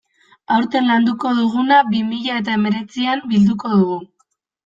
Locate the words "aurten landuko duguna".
0.53-1.77